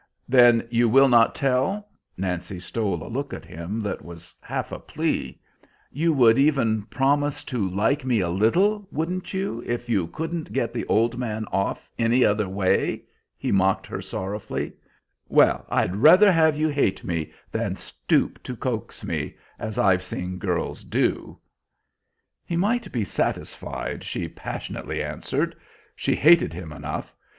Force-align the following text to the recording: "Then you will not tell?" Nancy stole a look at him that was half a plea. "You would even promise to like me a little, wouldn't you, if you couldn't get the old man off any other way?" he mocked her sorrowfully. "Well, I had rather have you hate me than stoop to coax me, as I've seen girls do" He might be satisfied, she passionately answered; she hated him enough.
"Then 0.27 0.67
you 0.71 0.89
will 0.89 1.07
not 1.07 1.35
tell?" 1.35 1.87
Nancy 2.17 2.59
stole 2.59 3.03
a 3.03 3.07
look 3.07 3.33
at 3.35 3.45
him 3.45 3.79
that 3.81 4.03
was 4.03 4.33
half 4.41 4.71
a 4.71 4.79
plea. 4.79 5.39
"You 5.91 6.11
would 6.11 6.39
even 6.39 6.81
promise 6.85 7.43
to 7.43 7.69
like 7.69 8.03
me 8.03 8.19
a 8.19 8.29
little, 8.31 8.87
wouldn't 8.91 9.31
you, 9.31 9.61
if 9.63 9.89
you 9.89 10.07
couldn't 10.07 10.51
get 10.53 10.73
the 10.73 10.87
old 10.87 11.19
man 11.19 11.45
off 11.51 11.87
any 11.99 12.25
other 12.25 12.49
way?" 12.49 13.03
he 13.37 13.51
mocked 13.51 13.85
her 13.85 14.01
sorrowfully. 14.01 14.73
"Well, 15.29 15.67
I 15.69 15.81
had 15.81 15.97
rather 15.97 16.31
have 16.31 16.57
you 16.57 16.69
hate 16.69 17.03
me 17.03 17.31
than 17.51 17.75
stoop 17.75 18.41
to 18.41 18.55
coax 18.55 19.03
me, 19.05 19.35
as 19.59 19.77
I've 19.77 20.01
seen 20.01 20.39
girls 20.39 20.83
do" 20.83 21.37
He 22.43 22.55
might 22.57 22.91
be 22.91 23.03
satisfied, 23.05 24.03
she 24.03 24.27
passionately 24.27 25.03
answered; 25.03 25.55
she 25.95 26.15
hated 26.15 26.55
him 26.55 26.73
enough. 26.73 27.13